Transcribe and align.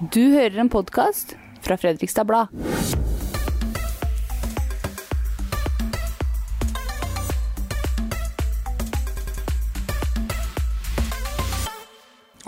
Du 0.00 0.22
hører 0.32 0.54
en 0.62 0.70
podkast 0.72 1.34
fra 1.60 1.76
Fredrikstad 1.76 2.24
Blad. 2.24 2.48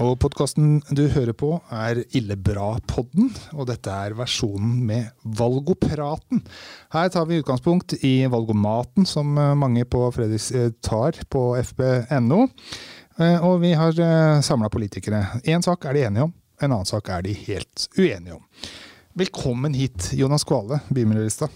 Og 0.01 0.17
podkasten 0.25 0.81
du 0.97 1.05
hører 1.13 1.37
på 1.37 1.53
er 1.69 2.01
Illebra-podden, 2.17 3.29
og 3.53 3.69
dette 3.69 4.01
er 4.01 4.17
versjonen 4.17 4.81
med 4.89 5.13
Valgopraten. 5.21 6.41
Her 6.97 7.13
tar 7.13 7.29
vi 7.29 7.45
utgangspunkt 7.45 7.99
i 8.01 8.23
valgomaten, 8.33 9.05
som 9.05 9.37
mange 9.37 9.85
på 9.85 10.07
Fredriks 10.17 10.55
eh, 10.57 10.71
tar 10.81 11.21
på 11.29 11.51
fb.no. 11.61 12.47
Eh, 13.21 13.45
og 13.45 13.61
vi 13.61 13.77
har 13.77 13.93
samla 14.41 14.73
politikere. 14.73 15.27
Én 15.45 15.61
sak 15.61 15.85
er 15.85 16.01
de 16.01 16.09
enige 16.09 16.31
om, 16.31 16.39
en 16.67 16.75
annen 16.77 16.89
sak 16.89 17.11
er 17.13 17.25
de 17.27 17.35
helt 17.47 17.87
uenige 17.99 18.39
om. 18.39 18.43
Velkommen 19.19 19.75
hit, 19.77 20.13
Jonas 20.17 20.45
Kvale, 20.49 20.81
bymiljølista. 20.89 21.51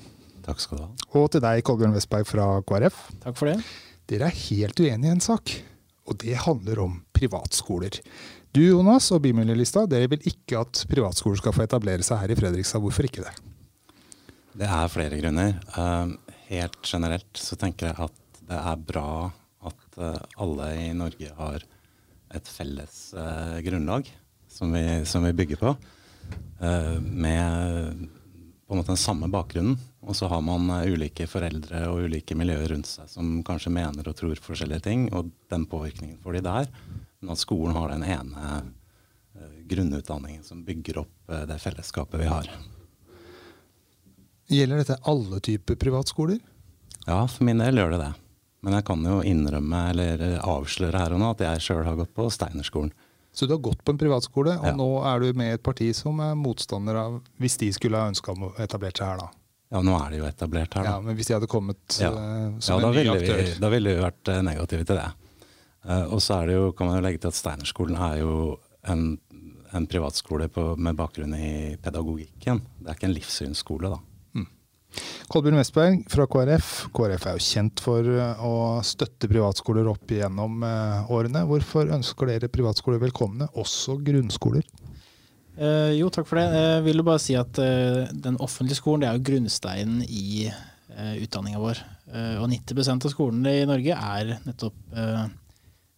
Takk 0.46 0.60
skal 0.62 0.78
du 0.78 0.84
ha. 0.84 0.90
Og 1.18 1.30
til 1.32 1.42
deg, 1.42 1.62
Kolbjørn 1.66 1.94
Westberg 1.96 2.28
fra 2.28 2.48
KrF. 2.66 2.98
Takk 3.22 3.38
for 3.38 3.50
det. 3.50 3.56
Dere 4.10 4.28
er 4.28 4.40
helt 4.46 4.82
uenige 4.82 5.10
i 5.10 5.14
en 5.16 5.24
sak, 5.24 5.54
og 6.06 6.18
det 6.22 6.36
handler 6.44 6.82
om 6.84 6.98
privatskoler. 7.16 7.98
Du 8.54 8.62
Jonas 8.62 9.08
og 9.12 9.24
Bymiljølista, 9.24 9.86
dere 9.90 10.10
vil 10.12 10.28
ikke 10.30 10.60
at 10.62 10.84
privatskoler 10.90 11.40
skal 11.40 11.56
få 11.56 11.64
etablere 11.66 12.06
seg 12.06 12.22
her 12.22 12.32
i 12.32 12.38
Fredrikstad. 12.38 12.84
Hvorfor 12.84 13.08
ikke 13.08 13.24
det? 13.26 13.34
Det 14.56 14.68
er 14.68 14.92
flere 14.92 15.18
grunner. 15.20 15.56
Eh, 15.76 16.36
helt 16.52 16.78
generelt 16.86 17.40
så 17.40 17.58
tenker 17.60 17.90
jeg 17.90 17.98
at 18.06 18.44
det 18.46 18.60
er 18.60 18.84
bra 18.92 19.08
at 19.66 19.98
eh, 19.98 20.22
alle 20.40 20.70
i 20.86 20.86
Norge 20.96 21.32
har 21.40 21.66
et 22.36 22.48
felles 22.48 23.00
eh, 23.16 23.58
grunnlag 23.66 24.08
som 24.56 24.72
vi, 24.74 24.84
som 25.06 25.24
vi 25.26 25.34
bygger 25.36 25.60
på. 25.60 25.74
Med 27.04 28.08
på 28.66 28.74
en 28.74 28.80
måte 28.80 28.90
den 28.90 28.98
samme 28.98 29.28
bakgrunnen. 29.30 29.76
Og 30.06 30.16
så 30.16 30.26
har 30.30 30.40
man 30.42 30.70
ulike 30.86 31.26
foreldre 31.30 31.84
og 31.90 32.06
ulike 32.06 32.34
miljøer 32.38 32.72
rundt 32.72 32.88
seg 32.90 33.10
som 33.10 33.36
kanskje 33.46 33.70
mener 33.74 34.08
og 34.08 34.16
tror 34.18 34.40
forskjellige 34.42 34.86
ting, 34.86 35.04
og 35.14 35.30
den 35.52 35.66
påvirkningen 35.70 36.18
får 36.22 36.38
de 36.38 36.42
der. 36.46 36.70
Men 37.20 37.34
at 37.34 37.42
skolen 37.42 37.76
har 37.78 37.92
den 37.92 38.06
ene 38.06 38.48
uh, 38.56 39.54
grunnutdanningen 39.70 40.42
som 40.46 40.64
bygger 40.66 41.02
opp 41.04 41.36
det 41.46 41.58
fellesskapet 41.62 42.22
vi 42.22 42.30
har. 42.30 42.50
Gjelder 44.46 44.82
dette 44.82 45.00
alle 45.10 45.40
typer 45.42 45.78
privatskoler? 45.78 46.38
Ja, 47.06 47.24
for 47.26 47.46
min 47.46 47.58
del 47.62 47.80
gjør 47.80 47.96
det 47.96 48.04
det. 48.04 48.12
Men 48.66 48.76
jeg 48.78 48.86
kan 48.86 49.02
jo 49.06 49.16
innrømme 49.26 49.80
eller 49.92 50.22
avsløre 50.42 51.02
her 51.02 51.14
og 51.14 51.22
nå 51.22 51.32
at 51.34 51.42
jeg 51.44 51.64
sjøl 51.66 51.84
har 51.86 51.98
gått 51.98 52.14
på 52.14 52.28
Steinerskolen. 52.34 52.92
Så 53.36 53.46
du 53.46 53.52
har 53.52 53.60
gått 53.60 53.82
på 53.84 53.92
en 53.92 53.98
privatskole, 54.00 54.54
og 54.56 54.70
ja. 54.70 54.72
nå 54.76 54.86
er 55.04 55.20
du 55.20 55.36
med 55.36 55.50
i 55.50 55.56
et 55.58 55.64
parti 55.64 55.90
som 55.96 56.22
er 56.24 56.32
motstander 56.40 56.96
av 56.96 57.18
Hvis 57.42 57.58
de 57.60 57.68
skulle 57.76 58.00
ha 58.00 58.08
ønska 58.08 58.32
å 58.32 58.54
etablert 58.64 58.96
seg 58.96 59.10
her, 59.10 59.20
da? 59.20 59.28
Ja, 59.74 59.82
nå 59.84 59.96
er 59.98 60.14
de 60.14 60.20
jo 60.22 60.28
etablert 60.28 60.72
her, 60.78 60.86
da. 60.86 60.94
Ja, 60.94 61.02
Men 61.04 61.18
hvis 61.18 61.28
de 61.28 61.36
hadde 61.36 61.50
kommet 61.50 61.98
ja. 62.00 62.12
uh, 62.14 62.56
som 62.64 62.80
en 62.80 62.96
ny 62.96 63.04
aktør? 63.12 63.42
Vi, 63.42 63.58
da 63.60 63.70
ville 63.74 63.92
vi 63.92 64.04
vært 64.06 64.32
negative 64.46 64.88
til 64.88 65.00
det. 65.02 65.08
Uh, 65.84 66.04
og 66.16 66.22
så 66.24 66.40
er 66.40 66.48
det 66.48 66.56
jo, 66.56 66.70
kan 66.78 66.88
man 66.88 66.96
jo 66.96 67.04
legge 67.04 67.20
til 67.22 67.34
at 67.34 67.38
Steinerskolen 67.38 68.00
er 68.08 68.22
jo 68.22 68.36
en, 68.88 69.04
en 69.76 69.88
privatskole 69.90 70.48
på, 70.54 70.70
med 70.80 70.96
bakgrunn 70.96 71.36
i 71.36 71.50
pedagogikken. 71.82 72.62
Det 72.80 72.88
er 72.88 73.00
ikke 73.00 73.10
en 73.10 73.18
livssynsskole, 73.18 73.92
da. 73.98 74.00
Kolbjørn 75.32 75.58
Westberg 75.58 76.02
fra 76.12 76.26
KrF. 76.30 76.70
KrF 76.94 77.26
er 77.26 77.38
jo 77.38 77.44
kjent 77.46 77.82
for 77.82 78.06
eh, 78.06 78.42
å 78.46 78.54
støtte 78.86 79.30
privatskoler 79.30 79.88
opp 79.90 80.12
igjennom 80.14 80.62
uh, 80.62 81.10
årene. 81.12 81.42
Hvorfor 81.48 81.90
ønsker 81.96 82.30
dere 82.30 82.50
privatskoler 82.52 83.02
velkomne, 83.02 83.48
også 83.58 83.98
grunnskoler? 84.06 84.66
Eh, 85.56 85.96
jo, 85.96 86.10
takk 86.12 86.28
for 86.28 86.40
det. 86.40 86.46
Jeg 86.52 86.84
vil 86.86 87.00
jo 87.02 87.08
bare 87.08 87.22
si 87.22 87.36
at 87.38 87.58
eh, 87.62 88.12
den 88.12 88.38
offentlige 88.44 88.78
skolen 88.78 89.06
er 89.08 89.16
jo 89.16 89.24
grunnsteinen 89.30 90.04
i 90.04 90.46
eh, 90.46 91.16
utdanninga 91.24 91.62
vår. 91.62 91.82
og 92.38 92.46
90% 92.52 93.08
av 93.08 93.10
skolene 93.10 93.52
i 93.58 93.66
Norge 93.66 93.96
er 93.98 94.36
nettopp 94.46 94.76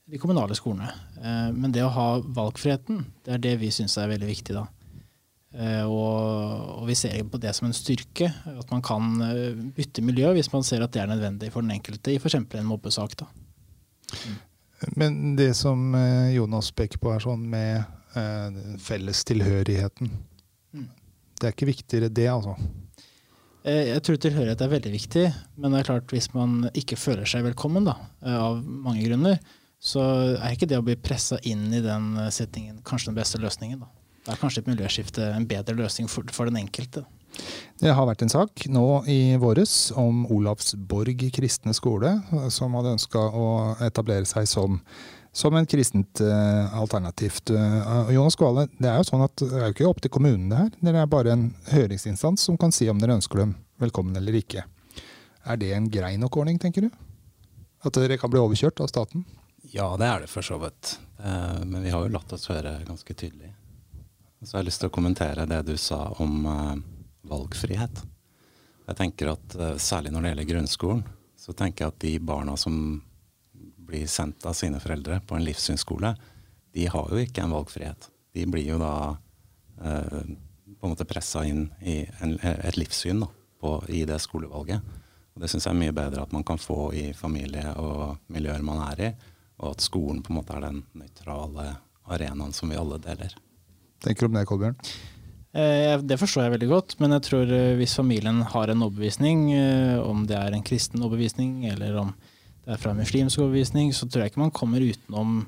de 0.09 0.19
kommunale 0.20 0.56
skolene. 0.56 0.88
Eh, 1.20 1.50
men 1.54 1.72
det 1.75 1.84
å 1.84 1.92
ha 1.92 2.09
valgfriheten, 2.22 3.04
det 3.26 3.36
er 3.36 3.44
det 3.44 3.54
vi 3.62 3.70
syns 3.75 3.98
er 4.00 4.10
veldig 4.12 4.30
viktig. 4.30 4.56
da. 4.56 4.66
Eh, 5.54 5.84
og, 5.84 6.82
vi 6.88 6.97
ser 6.98 7.22
på 7.31 7.41
det 7.41 7.54
som 7.56 7.69
en 7.69 7.76
styrke, 7.76 8.28
at 8.28 8.72
man 8.72 8.82
kan 8.84 9.14
eh, 9.25 9.60
bytte 9.76 10.04
miljø 10.04 10.34
hvis 10.36 10.50
man 10.53 10.66
ser 10.66 10.84
at 10.84 10.92
det 10.92 11.03
er 11.03 11.09
nødvendig 11.10 11.53
for 11.54 11.64
den 11.64 11.72
enkelte 11.76 12.12
i 12.12 12.19
f.eks. 12.20 12.36
en 12.36 12.69
mobbesak. 12.69 13.16
Mm. 14.12 14.36
Men 14.97 15.14
det 15.36 15.54
som 15.59 15.94
Jonas 16.31 16.70
peker 16.76 17.00
på, 17.03 17.10
er 17.10 17.25
sånn 17.25 17.47
med 17.50 17.81
eh, 18.16 18.59
felles 18.82 19.25
tilhørigheten. 19.26 20.12
Mm. 20.76 20.91
Det 21.38 21.48
er 21.48 21.56
ikke 21.56 21.72
viktigere 21.72 22.12
det, 22.12 22.28
altså? 22.32 22.59
Jeg 23.69 24.00
tror 24.06 24.16
tilhørighet 24.22 24.62
er 24.65 24.70
veldig 24.70 24.91
viktig, 24.94 25.22
men 25.60 25.75
det 25.75 25.80
er 25.80 25.88
klart 25.91 26.12
hvis 26.15 26.30
man 26.32 26.70
ikke 26.78 26.97
føler 26.97 27.28
seg 27.28 27.42
velkommen, 27.44 27.84
da, 27.84 27.98
av 28.38 28.62
mange 28.65 29.03
grunner, 29.04 29.41
så 29.78 30.03
er 30.36 30.54
ikke 30.54 30.69
det 30.70 30.78
å 30.78 30.84
bli 30.86 30.97
pressa 30.98 31.38
inn 31.47 31.69
i 31.75 31.82
den 31.84 32.10
eh, 32.19 32.32
settingen 32.34 32.80
kanskje 32.86 33.12
den 33.12 33.19
beste 33.19 33.41
løsningen. 33.42 33.84
Da. 33.84 33.91
Det 34.28 34.34
er 34.34 34.41
kanskje 34.43 34.61
et 34.61 34.66
miljøskifte 34.69 35.27
en 35.33 35.47
bedre 35.49 35.72
løsning 35.72 36.09
for, 36.12 36.27
for, 36.37 36.50
den 36.50 36.59
enkelte. 36.61 37.00
Det 37.81 37.94
har 37.97 38.05
vært 38.05 38.27
en 38.27 38.33
sak 38.33 38.66
nå 38.69 38.84
i 39.09 39.39
våres 39.41 39.89
om 39.97 40.27
Olavsborg 40.34 41.22
kristne 41.33 41.72
skole, 41.72 42.11
som 42.53 42.77
hadde 42.77 42.93
ønska 42.99 43.22
å 43.25 43.47
etablere 43.87 44.28
seg 44.28 44.44
som, 44.50 44.77
som 45.33 45.56
en 45.56 45.69
kristent 45.71 46.21
uh, 46.21 46.77
alternativt. 46.77 47.55
Uh, 47.56 48.12
Jonas 48.12 48.37
Kvale, 48.37 48.66
det 48.77 48.91
er 48.91 49.00
jo 49.00 49.06
sånn 49.09 49.25
at 49.25 49.41
det 49.41 49.49
er 49.49 49.65
jo 49.65 49.77
ikke 49.78 49.89
opp 49.89 50.03
til 50.05 50.12
kommunene 50.12 50.60
her. 50.60 50.69
Dere 50.84 51.06
er 51.06 51.15
bare 51.15 51.33
en 51.33 51.47
høringsinstans 51.71 52.45
som 52.50 52.60
kan 52.60 52.75
si 52.75 52.91
om 52.93 53.00
dere 53.00 53.16
ønsker 53.16 53.41
dem 53.47 53.55
velkommen 53.81 54.19
eller 54.21 54.37
ikke. 54.37 54.66
Er 55.49 55.56
det 55.56 55.72
en 55.72 55.89
grei 55.89 56.19
nok 56.21 56.37
ordning, 56.37 56.60
tenker 56.60 56.84
du? 56.84 56.93
At 57.81 57.97
dere 57.97 58.21
kan 58.21 58.28
bli 58.34 58.45
overkjørt 58.45 58.84
av 58.84 58.93
staten? 58.93 59.25
Ja, 59.72 59.89
det 59.97 60.05
er 60.05 60.27
det 60.27 60.28
for 60.28 60.45
så 60.45 60.60
vidt. 60.60 60.99
Uh, 61.16 61.65
men 61.65 61.81
vi 61.81 61.97
har 61.97 62.05
jo 62.05 62.12
latt 62.12 62.37
oss 62.37 62.50
høre 62.53 62.77
ganske 62.84 63.16
tydelig. 63.16 63.55
Så 64.43 64.54
jeg 64.54 64.60
har 64.60 64.66
lyst 64.69 64.82
til 64.84 64.91
å 64.91 64.94
kommentere 64.94 65.49
det 65.50 65.65
du 65.66 65.75
sa 65.81 66.04
om 66.22 66.44
uh, 66.47 66.76
valgfrihet. 67.26 68.03
Jeg 68.87 68.99
tenker 69.00 69.32
at 69.32 69.56
uh, 69.59 69.72
Særlig 69.82 70.12
når 70.15 70.22
det 70.22 70.31
gjelder 70.32 70.50
grunnskolen, 70.53 71.00
så 71.38 71.54
tenker 71.59 71.84
jeg 71.84 71.94
at 71.94 72.04
de 72.04 72.12
barna 72.22 72.54
som 72.60 72.77
blir 73.88 74.06
sendt 74.10 74.47
av 74.47 74.54
sine 74.54 74.78
foreldre 74.82 75.19
på 75.27 75.34
en 75.34 75.47
livssynsskole, 75.47 76.12
de 76.77 76.87
har 76.87 77.10
jo 77.10 77.19
ikke 77.19 77.43
en 77.43 77.54
valgfrihet. 77.56 78.06
De 78.37 78.44
blir 78.47 78.69
jo 78.69 78.78
da 78.78 78.93
uh, 79.16 80.22
på 80.78 80.87
en 80.87 80.94
måte 80.94 81.09
pressa 81.09 81.43
inn 81.48 81.66
i 81.82 82.04
en, 82.22 82.37
et 82.38 82.78
livssyn 82.78 83.25
da, 83.25 83.31
på, 83.59 83.75
i 83.91 84.04
det 84.06 84.21
skolevalget. 84.22 84.94
Og 85.34 85.43
Det 85.43 85.50
syns 85.50 85.66
jeg 85.66 85.75
er 85.75 85.82
mye 85.82 85.97
bedre 85.98 86.22
at 86.22 86.37
man 86.37 86.47
kan 86.47 86.62
få 86.62 86.93
i 86.94 87.09
familie 87.16 87.75
og 87.82 88.22
miljøer 88.31 88.62
man 88.62 88.84
er 88.93 89.04
i, 89.09 89.10
og 89.59 89.75
at 89.75 89.82
skolen 89.82 90.22
på 90.22 90.31
en 90.31 90.38
måte 90.38 90.54
er 90.54 90.69
den 90.69 90.84
nøytrale 90.94 91.72
arenaen 92.06 92.54
som 92.54 92.71
vi 92.71 92.78
alle 92.78 93.03
deler. 93.03 93.34
Tenker 94.04 94.26
du 94.26 94.31
om 94.31 94.36
det, 94.38 94.47
Kolbjørn? 94.48 94.76
Eh, 95.59 95.97
det 96.04 96.19
forstår 96.20 96.44
jeg 96.44 96.54
veldig 96.59 96.69
godt, 96.70 96.94
men 97.00 97.14
jeg 97.16 97.25
tror 97.25 97.53
eh, 97.54 97.75
hvis 97.78 97.97
familien 97.97 98.42
har 98.53 98.70
en 98.70 98.84
overbevisning, 98.84 99.47
eh, 99.56 99.97
om 99.98 100.26
det 100.28 100.36
er 100.36 100.54
en 100.54 100.64
kristen 100.64 101.03
overbevisning 101.03 101.64
eller 101.70 101.97
om 102.03 102.12
det 102.66 102.76
er 102.76 102.82
fra 102.82 102.92
en 102.92 103.00
muslimsk 103.00 103.41
overbevisning, 103.41 103.94
så 103.97 104.06
tror 104.06 104.22
jeg 104.22 104.32
ikke 104.32 104.44
man 104.44 104.54
kommer 104.54 104.84
utenom 104.84 105.41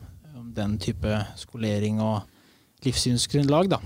den 0.56 0.78
type 0.82 1.18
skolering 1.38 2.00
og 2.02 2.24
livssynsgrunnlag. 2.82 3.68
Da. 3.74 3.78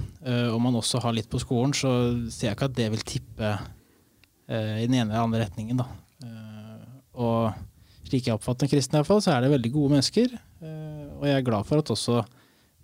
Om 0.55 0.63
man 0.63 0.79
også 0.79 1.01
har 1.03 1.13
litt 1.17 1.27
på 1.29 1.41
skolen, 1.43 1.75
så 1.75 1.91
ser 2.31 2.53
jeg 2.53 2.57
ikke 2.57 2.69
at 2.71 2.77
det 2.79 2.87
vil 2.93 3.03
tippe 3.03 3.51
i 4.47 4.87
den 4.87 4.95
ene 4.95 5.09
eller 5.11 5.27
andre 5.27 5.43
retningen. 5.43 5.83
Da. 5.83 5.89
Og 7.19 8.07
slik 8.07 8.31
jeg 8.31 8.39
oppfatter 8.39 8.71
kristne, 8.71 9.01
i 9.01 9.03
hvert 9.03 9.11
fall, 9.11 9.25
så 9.27 9.35
er 9.35 9.43
det 9.43 9.51
veldig 9.57 9.73
gode 9.75 9.97
mennesker. 9.97 10.39
Og 11.19 11.27
jeg 11.27 11.41
er 11.41 11.49
glad 11.51 11.67
for 11.67 11.83
at 11.83 11.91
også 11.91 12.23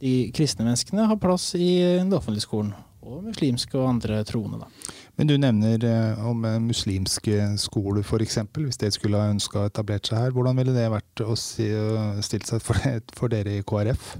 de 0.00 0.14
kristne 0.36 0.66
menneskene 0.66 1.06
har 1.10 1.20
plass 1.20 1.52
i 1.58 1.72
den 2.00 2.12
offentlige 2.16 2.46
skolen. 2.46 2.72
Og 3.00 3.22
muslimske 3.24 3.78
og 3.78 3.88
andre 3.94 4.20
troende. 4.28 4.60
da. 4.60 4.68
Men 5.16 5.28
du 5.28 5.34
nevner 5.40 5.84
eh, 5.88 6.22
om 6.26 6.44
muslimske 6.66 7.48
skoler 7.60 8.04
f.eks. 8.04 8.38
Hvis 8.56 8.80
det 8.80 8.92
skulle 8.96 9.20
ha 9.20 9.32
ønska 9.32 9.62
å 9.62 9.70
etablert 9.70 10.08
seg 10.08 10.20
her, 10.20 10.36
hvordan 10.36 10.60
ville 10.60 10.76
det 10.76 10.86
vært 10.92 11.24
å 11.24 11.36
si, 11.38 11.68
stilt 12.24 12.48
seg 12.48 12.62
for, 12.64 12.80
for, 13.16 13.32
dere 13.32 13.58
i 13.58 13.64
KrF? 13.66 14.14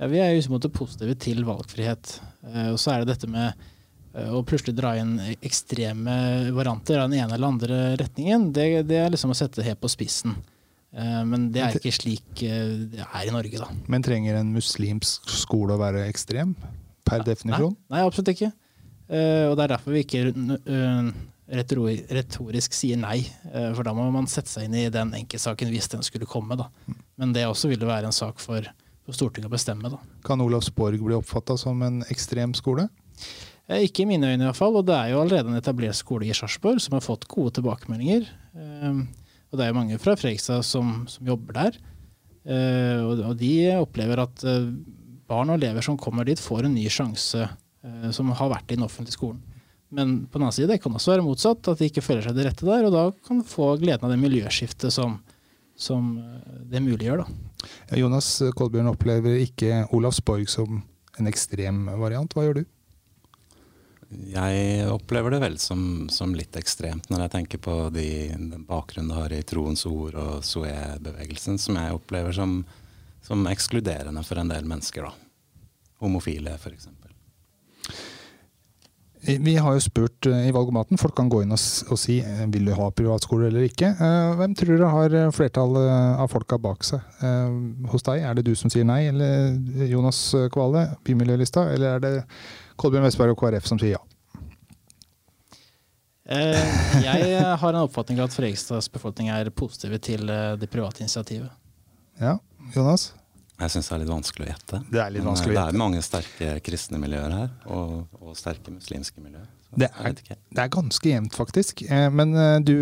Ja, 0.00 0.10
vi 0.10 0.22
er 0.22 0.34
jo 0.34 0.58
positive 0.68 1.14
til 1.22 1.44
valgfrihet. 1.46 2.18
Eh, 2.50 2.72
og 2.72 2.80
så 2.82 2.94
er 2.94 3.02
det 3.02 3.14
dette 3.14 3.30
med 3.30 3.54
Eh, 4.14 4.30
og 4.30 4.46
plutselig 4.48 4.76
dra 4.78 4.94
inn 4.98 5.16
ekstreme 5.42 6.16
varianter 6.54 7.02
av 7.02 7.10
den 7.10 7.20
ene 7.20 7.34
eller 7.34 7.50
andre 7.50 7.78
retningen, 8.00 8.52
det, 8.54 8.84
det 8.90 9.00
er 9.02 9.14
liksom 9.14 9.34
å 9.34 9.38
sette 9.38 9.60
det 9.60 9.68
helt 9.72 9.82
på 9.82 9.90
spissen. 9.90 10.36
Eh, 10.94 11.20
men 11.28 11.48
det 11.54 11.62
er 11.64 11.78
ikke 11.78 11.92
slik 11.94 12.44
eh, 12.46 12.86
det 12.94 13.04
er 13.04 13.28
i 13.28 13.34
Norge, 13.34 13.60
da. 13.60 13.68
Men 13.90 14.06
trenger 14.06 14.38
en 14.40 14.52
muslimsk 14.54 15.30
skole 15.42 15.76
å 15.76 15.80
være 15.82 16.06
ekstrem? 16.08 16.54
Per 17.04 17.24
definisjon? 17.26 17.74
Nei, 17.90 17.98
nei, 17.98 18.06
absolutt 18.06 18.32
ikke. 18.32 18.54
Og 19.04 19.52
det 19.58 19.64
er 19.66 19.70
derfor 19.74 19.92
vi 19.92 20.00
ikke 20.00 20.20
retorisk 22.08 22.72
sier 22.72 22.96
nei. 22.96 23.18
For 23.52 23.84
da 23.84 23.92
må 23.92 24.06
man 24.14 24.24
sette 24.32 24.48
seg 24.48 24.64
inn 24.64 24.78
i 24.80 24.86
den 24.88 25.12
enkeltsaken 25.18 25.68
hvis 25.68 25.90
den 25.92 26.06
skulle 26.06 26.24
komme. 26.24 26.56
Da. 26.56 26.70
Men 27.20 27.34
det 27.36 27.44
også 27.44 27.68
vil 27.68 27.84
være 27.84 28.08
en 28.08 28.16
sak 28.16 28.40
for 28.40 28.64
for 29.04 29.16
Stortinget 29.16 29.50
å 29.50 29.54
bestemme. 29.54 29.90
Da. 29.92 30.00
Kan 30.24 30.42
Olavsborg 30.44 31.02
bli 31.04 31.16
oppfatta 31.16 31.56
som 31.60 31.82
en 31.84 32.02
ekstrem 32.12 32.54
skole? 32.56 32.88
Eh, 33.68 33.84
ikke 33.86 34.04
i 34.04 34.08
mine 34.08 34.32
øyne, 34.32 34.48
iallfall. 34.48 34.80
Og 34.80 34.86
det 34.88 34.96
er 34.96 35.12
jo 35.12 35.20
allerede 35.22 35.52
en 35.52 35.60
etablert 35.60 35.98
skole 35.98 36.28
i 36.28 36.36
Sarpsborg 36.36 36.80
som 36.82 36.96
har 36.96 37.04
fått 37.04 37.28
gode 37.30 37.54
tilbakemeldinger. 37.58 38.30
Og 39.54 39.60
det 39.60 39.68
er 39.68 39.70
jo 39.70 39.78
mange 39.78 40.00
fra 40.02 40.16
Fredrikstad 40.18 40.64
som, 40.66 41.04
som 41.06 41.28
jobber 41.30 41.54
der. 41.54 41.76
Uh, 42.44 42.98
og, 43.06 43.20
og 43.30 43.36
de 43.38 43.52
opplever 43.78 44.24
at 44.24 44.42
uh, 44.42 44.66
barn 45.30 45.52
og 45.52 45.60
elever 45.60 45.84
som 45.86 45.96
kommer 45.96 46.26
dit, 46.26 46.42
får 46.42 46.66
en 46.66 46.74
ny 46.74 46.88
sjanse 46.90 47.46
uh, 47.46 48.08
som 48.12 48.32
har 48.34 48.50
vært 48.50 48.74
i 48.74 48.78
den 48.80 48.84
offentlige 48.84 49.14
skolen. 49.14 49.38
Men 49.94 50.24
på 50.26 50.40
den 50.40 50.48
annen 50.48 50.56
side, 50.56 50.72
det 50.72 50.80
kan 50.82 50.98
også 50.98 51.14
være 51.14 51.24
motsatt, 51.24 51.70
at 51.70 51.78
de 51.78 51.86
ikke 51.86 52.02
føler 52.02 52.26
seg 52.26 52.34
det 52.34 52.48
rette 52.48 52.66
der. 52.66 52.88
Og 52.88 52.96
da 52.96 53.04
kan 53.28 53.38
de 53.38 53.46
få 53.46 53.76
gleden 53.78 54.02
av 54.02 54.10
det 54.10 54.18
miljøskiftet 54.18 54.90
som, 54.90 55.20
som 55.78 56.16
det 56.66 56.82
muliggjør. 56.82 57.22
Da. 57.22 57.68
Jonas 58.00 58.32
Kolbjørn 58.58 58.90
opplever 58.90 59.38
ikke 59.44 59.84
Olavsborg 59.94 60.50
som 60.50 60.82
en 61.14 61.30
ekstrem 61.30 61.84
variant. 62.02 62.34
Hva 62.34 62.48
gjør 62.48 62.58
du? 62.58 62.64
Jeg 64.10 64.86
opplever 64.90 65.34
det 65.34 65.40
vel 65.42 65.58
som, 65.62 66.08
som 66.12 66.34
litt 66.36 66.56
ekstremt 66.58 67.08
når 67.10 67.24
jeg 67.24 67.32
tenker 67.34 67.62
på 67.64 67.76
de, 67.94 68.08
den 68.34 68.66
bakgrunnen 68.68 69.12
det 69.12 69.20
har 69.20 69.34
i 69.36 69.42
Troens 69.46 69.84
ord 69.88 70.18
og 70.20 70.44
Soe-bevegelsen, 70.46 71.58
som 71.60 71.78
jeg 71.80 71.96
opplever 71.96 72.34
som, 72.36 72.60
som, 73.24 73.46
ekskluderende 73.50 74.24
for 74.26 74.40
en 74.40 74.52
del 74.52 74.68
mennesker. 74.68 75.08
da. 75.08 75.64
Homofile, 76.04 76.56
f.eks. 76.58 76.90
Vi 79.24 79.54
har 79.56 79.72
jo 79.76 79.80
spurt 79.80 80.26
i 80.28 80.50
valgomaten, 80.52 80.98
folk 81.00 81.14
kan 81.16 81.30
gå 81.32 81.42
inn 81.44 81.54
og, 81.54 81.60
og 81.88 81.98
si 82.00 82.18
vil 82.52 82.68
du 82.68 82.74
ha 82.76 82.90
privatskole 82.92 83.48
eller 83.48 83.64
ikke. 83.64 83.88
Hvem 84.36 84.54
tror 84.58 84.76
du 84.80 84.84
har 84.84 85.16
flertallet 85.32 85.88
av 86.20 86.28
folka 86.32 86.58
bak 86.60 86.84
seg 86.84 87.00
hos 87.92 88.04
deg? 88.04 88.20
Er 88.20 88.36
det 88.36 88.44
du 88.44 88.52
som 88.58 88.72
sier 88.72 88.84
nei, 88.84 89.06
eller 89.08 89.56
Jonas 89.88 90.20
Kvale, 90.52 90.90
Bymiljølista, 91.08 91.70
eller 91.72 91.96
er 91.96 92.04
det 92.04 92.12
Kolbjørn 92.76 93.06
Vestberg 93.08 93.32
og 93.32 93.40
KrF 93.40 93.70
som 93.70 93.80
sier 93.80 93.96
ja? 93.96 94.02
Jeg 97.04 97.40
har 97.60 97.74
en 97.74 97.82
oppfatning 97.84 98.20
av 98.20 98.30
at 98.30 98.36
Fredrikstads 98.36 98.88
befolkning 98.92 99.28
er 99.32 99.50
positive 99.52 99.98
til 100.04 100.28
det 100.60 100.68
private 100.72 101.04
initiativet. 101.04 101.52
Ja, 102.20 102.38
Jonas? 102.76 103.10
Jeg 103.54 103.70
syns 103.70 103.88
det 103.88 103.94
er 103.94 104.00
litt 104.02 104.10
vanskelig 104.10 104.46
å 104.46 104.50
gjette. 104.50 104.78
Det 104.90 105.00
er 105.00 105.12
litt 105.14 105.24
vanskelig 105.24 105.52
å 105.52 105.54
gjette. 105.54 105.66
Det 105.70 105.76
er 105.76 105.82
mange 105.84 106.00
sterke 106.02 106.54
kristne 106.66 106.98
miljøer 106.98 107.34
her, 107.36 107.52
og, 107.70 108.16
og 108.18 108.32
sterke 108.38 108.72
muslimske 108.74 109.22
miljøer. 109.22 109.46
Det 109.74 109.88
er, 109.90 110.14
det 110.14 110.60
er, 110.62 110.70
ganske 110.70 111.08
jevnt, 111.08 111.34
faktisk. 111.34 111.82
Men 112.14 112.34
du, 112.66 112.74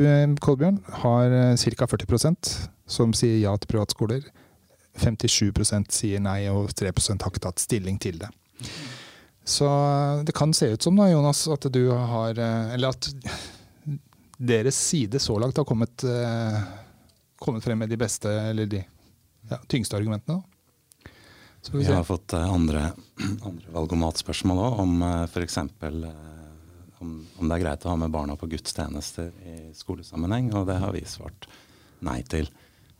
Kolbjørn, 0.45 0.81
har 1.03 1.37
ca. 1.57 1.89
40% 1.89 2.51
som 2.89 3.15
sier 3.17 3.39
ja 3.41 3.53
til 3.61 3.71
privatskoler. 3.73 4.27
57% 5.01 5.93
sier 5.93 6.21
nei, 6.21 6.45
og 6.53 6.73
3% 6.77 7.25
har 7.25 7.33
ikke 7.33 7.45
tatt 7.47 7.63
stilling 7.65 8.01
til 8.01 8.21
det. 8.21 8.29
Så 9.45 9.69
det 10.25 10.37
kan 10.37 10.53
se 10.55 10.69
ut 10.75 10.85
som 10.85 10.97
da, 11.01 11.09
Jonas, 11.11 11.47
at 11.51 11.65
du 11.73 11.83
har 11.91 12.37
Eller 12.39 12.93
at 12.93 13.09
deres 14.37 14.77
side 14.77 15.21
så 15.23 15.39
langt 15.39 15.57
har 15.57 15.67
kommet, 15.69 16.05
kommet 17.41 17.65
frem 17.65 17.79
med 17.79 17.93
de 17.93 17.99
beste, 18.01 18.31
eller 18.51 18.69
de 18.69 18.81
ja, 19.51 19.59
tyngste 19.69 19.97
argumentene. 19.97 20.41
da. 20.41 20.52
Vi, 21.71 21.79
vi, 21.79 21.93
har 21.93 22.05
fått 22.05 22.35
andre, 22.35 22.89
andre 23.49 23.75
valgomatspørsmål 23.75 24.63
òg, 24.65 24.81
om 24.83 25.05
f.eks. 25.31 25.59
Om, 27.03 27.13
om 27.39 27.49
det 27.49 27.55
er 27.57 27.63
greit 27.63 27.85
å 27.87 27.93
ha 27.93 27.99
med 27.99 28.13
barna 28.15 28.35
på 28.39 28.49
gudstjenester 28.51 29.31
i 29.47 29.57
skolesammenheng, 29.75 30.53
og 30.59 30.67
det 30.69 30.79
har 30.83 30.95
vi 30.95 31.03
svart 31.07 31.49
nei 32.07 32.21
til. 32.27 32.51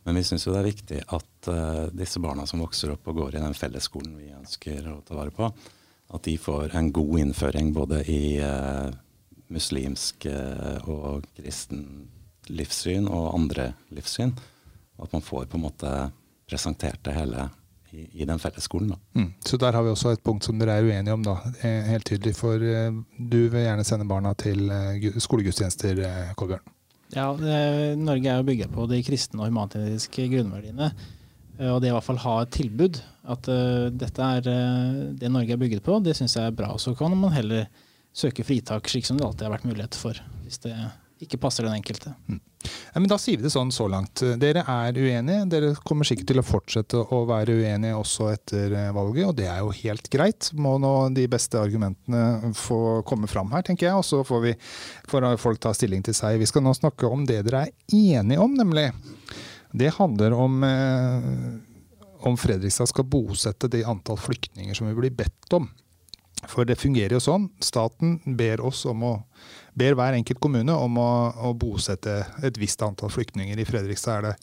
Men 0.03 0.19
vi 0.19 0.25
syns 0.27 0.45
det 0.47 0.57
er 0.59 0.67
viktig 0.67 0.99
at 1.15 1.49
uh, 1.51 1.87
disse 1.95 2.19
barna 2.23 2.45
som 2.49 2.63
vokser 2.63 2.91
opp 2.95 3.07
og 3.07 3.21
går 3.21 3.37
i 3.37 3.43
den 3.43 3.55
fellesskolen 3.55 4.17
vi 4.19 4.33
ønsker 4.35 4.89
å 4.91 4.99
ta 5.07 5.15
vare 5.15 5.31
på, 5.35 5.47
at 6.13 6.27
de 6.27 6.35
får 6.37 6.75
en 6.75 6.91
god 6.93 7.21
innføring 7.21 7.71
både 7.75 8.03
i 8.11 8.23
uh, 8.43 8.91
muslimsk 9.53 10.27
uh, 10.27 10.83
og 10.91 11.27
kristen 11.37 11.85
livssyn 12.51 13.07
og 13.07 13.31
andre 13.37 13.71
livssyn. 13.95 14.33
Og 14.97 15.07
at 15.07 15.15
man 15.15 15.23
får 15.23 15.47
på 15.47 15.59
en 15.59 15.63
måte 15.63 15.91
presentert 16.49 16.99
det 17.07 17.15
hele 17.15 17.47
i, 17.93 18.07
i 18.21 18.27
den 18.29 18.41
fellesskolen. 18.41 18.93
Mm. 19.13 19.29
Så 19.45 19.57
der 19.61 19.77
har 19.77 19.85
vi 19.85 19.93
også 19.93 20.13
et 20.13 20.23
punkt 20.25 20.45
som 20.47 20.59
dere 20.59 20.79
er 20.79 20.89
uenige 20.89 21.15
om, 21.15 21.23
da. 21.25 21.37
Helt 21.61 22.09
tydelig. 22.09 22.35
For 22.35 22.59
du 22.59 23.39
vil 23.53 23.63
gjerne 23.63 23.85
sende 23.87 24.09
barna 24.09 24.33
til 24.37 24.65
skolegudstjenester, 25.21 26.01
Kolbjørn? 26.39 26.65
Ja, 27.13 27.27
Norge 27.99 28.31
er 28.31 28.39
jo 28.41 28.47
bygget 28.47 28.73
på 28.73 28.87
de 28.89 29.03
kristne 29.05 29.43
og 29.43 29.51
humanitetiske 29.51 30.25
grunnverdiene. 30.31 30.89
Og 31.69 31.77
det 31.83 31.91
i 31.91 31.93
hvert 31.93 32.05
fall 32.07 32.21
ha 32.23 32.35
et 32.41 32.53
tilbud, 32.55 32.97
at 33.29 33.47
uh, 33.47 33.87
dette 33.93 34.25
er 34.25 34.47
uh, 34.49 35.01
det 35.15 35.29
Norge 35.31 35.53
er 35.53 35.59
bygget 35.61 35.83
på, 35.85 35.99
det 36.01 36.15
syns 36.17 36.33
jeg 36.39 36.49
er 36.49 36.55
bra. 36.57 36.71
Så 36.81 36.95
kan 36.97 37.13
man 37.13 37.35
heller 37.35 37.67
søke 38.13 38.45
fritak, 38.45 38.89
slik 38.89 39.05
som 39.05 39.19
det 39.19 39.27
alltid 39.27 39.45
har 39.47 39.53
vært 39.53 39.67
mulighet 39.69 39.97
for. 39.97 40.17
Hvis 40.43 40.57
det 40.65 40.73
ikke 41.23 41.39
passer 41.41 41.67
den 41.67 41.75
enkelte. 41.77 42.13
Mm. 42.27 42.41
Ja, 42.63 43.01
men 43.01 43.09
Da 43.11 43.17
sier 43.19 43.39
vi 43.39 43.43
det 43.43 43.51
sånn 43.51 43.73
så 43.75 43.89
langt. 43.91 44.21
Dere 44.39 44.63
er 44.69 44.95
uenige. 44.95 45.47
Dere 45.51 45.71
kommer 45.83 46.07
sikkert 46.07 46.29
til 46.31 46.39
å 46.39 46.45
fortsette 46.47 47.01
å 47.03 47.23
være 47.27 47.57
uenige 47.59 47.97
også 47.99 48.29
etter 48.31 48.77
valget, 48.95 49.27
og 49.27 49.35
det 49.39 49.49
er 49.51 49.59
jo 49.59 49.73
helt 49.81 50.07
greit. 50.13 50.51
Må 50.55 50.77
nå 50.81 50.93
de 51.15 51.27
beste 51.31 51.59
argumentene 51.59 52.53
få 52.57 53.01
komme 53.09 53.27
fram 53.31 53.51
her, 53.55 53.65
tenker 53.67 53.89
jeg. 53.89 53.99
Og 53.99 54.07
så 54.07 54.21
får, 54.27 54.53
får 55.11 55.27
folk 55.43 55.63
ta 55.63 55.75
stilling 55.75 56.05
til 56.05 56.15
seg. 56.17 56.39
Vi 56.41 56.47
skal 56.49 56.63
nå 56.63 56.75
snakke 56.77 57.11
om 57.11 57.27
det 57.27 57.41
dere 57.49 57.67
er 57.67 57.75
enige 58.21 58.43
om, 58.43 58.55
nemlig. 58.55 58.89
Det 59.73 59.91
handler 59.97 60.35
om 60.37 60.63
eh, 60.67 61.29
om 62.27 62.37
Fredrikstad 62.37 62.87
skal 62.87 63.07
bosette 63.09 63.67
det 63.67 63.83
antall 63.87 64.17
flyktninger 64.17 64.77
som 64.77 64.87
vi 64.87 64.95
blir 64.95 65.15
bedt 65.15 65.55
om. 65.55 65.67
For 66.49 66.67
det 66.67 66.79
fungerer 66.79 67.15
jo 67.15 67.23
sånn. 67.23 67.47
Staten 67.63 68.17
ber 68.37 68.63
oss 68.65 68.83
om 68.89 69.05
å 69.07 69.13
ber 69.73 69.95
hver 69.97 70.17
enkelt 70.17 70.41
kommune 70.43 70.73
om 70.75 70.97
å, 71.01 71.11
å 71.49 71.53
bosette 71.57 72.19
et 72.45 72.57
visst 72.61 72.81
antall 72.85 73.11
flyktninger. 73.13 73.57
I 73.57 73.67
Fredrikstad 73.67 74.19
er 74.19 74.27
det 74.27 74.33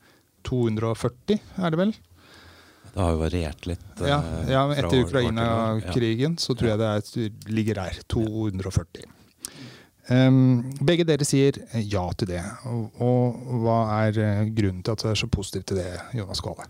240, 0.48 1.38
er 1.60 1.74
det 1.74 1.80
vel? 1.80 1.94
Det 2.90 2.98
har 2.98 3.14
jo 3.14 3.20
variert 3.20 3.68
litt. 3.70 4.02
Ja, 4.02 4.18
ja 4.50 4.64
etter 4.74 5.04
Ukraina-krigen 5.04 6.34
så 6.42 6.56
tror 6.58 6.72
jeg 6.72 6.80
det 6.80 6.90
er, 6.90 7.34
ligger 7.52 7.82
der. 7.84 8.00
240. 8.10 9.16
Um, 10.10 10.72
begge 10.82 11.04
dere 11.06 11.26
sier 11.28 11.60
ja 11.86 12.02
til 12.18 12.32
det. 12.32 12.42
Og, 12.66 12.98
og, 13.04 13.44
hva 13.62 13.78
er 14.00 14.48
grunnen 14.50 14.82
til 14.82 14.96
at 14.96 15.04
du 15.04 15.10
er 15.12 15.20
så 15.20 15.30
positiv 15.30 15.68
til 15.70 15.78
det, 15.78 15.92
Jonas 16.18 16.42
Kvale? 16.42 16.66